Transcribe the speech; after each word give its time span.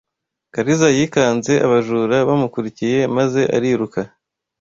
Kariza 0.53 0.87
yikanze 0.97 1.53
abajura 1.65 2.17
bamukurikiye 2.29 2.99
maze 3.17 3.41
ariruka 3.55 3.99